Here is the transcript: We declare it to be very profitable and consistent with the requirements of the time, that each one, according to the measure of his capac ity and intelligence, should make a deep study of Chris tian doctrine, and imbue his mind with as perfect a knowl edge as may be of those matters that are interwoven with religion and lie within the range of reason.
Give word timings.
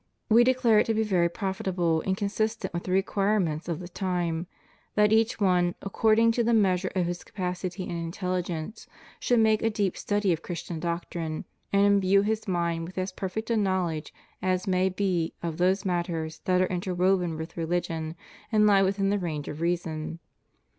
We 0.29 0.43
declare 0.43 0.79
it 0.79 0.87
to 0.87 0.95
be 0.95 1.03
very 1.03 1.29
profitable 1.29 2.01
and 2.01 2.17
consistent 2.17 2.73
with 2.73 2.85
the 2.85 2.91
requirements 2.91 3.69
of 3.69 3.79
the 3.79 3.87
time, 3.87 4.47
that 4.95 5.13
each 5.13 5.39
one, 5.39 5.75
according 5.79 6.31
to 6.31 6.43
the 6.43 6.55
measure 6.55 6.91
of 6.95 7.05
his 7.05 7.19
capac 7.23 7.63
ity 7.63 7.83
and 7.83 8.03
intelligence, 8.03 8.87
should 9.19 9.39
make 9.39 9.61
a 9.61 9.69
deep 9.69 9.95
study 9.95 10.33
of 10.33 10.41
Chris 10.41 10.63
tian 10.63 10.79
doctrine, 10.79 11.45
and 11.71 11.85
imbue 11.85 12.23
his 12.23 12.47
mind 12.47 12.85
with 12.85 12.97
as 12.97 13.11
perfect 13.11 13.51
a 13.51 13.55
knowl 13.57 13.89
edge 13.89 14.11
as 14.41 14.65
may 14.65 14.89
be 14.89 15.33
of 15.43 15.57
those 15.57 15.85
matters 15.85 16.39
that 16.45 16.61
are 16.61 16.65
interwoven 16.73 17.37
with 17.37 17.55
religion 17.55 18.15
and 18.51 18.65
lie 18.65 18.81
within 18.81 19.11
the 19.11 19.19
range 19.19 19.47
of 19.47 19.61
reason. 19.61 20.17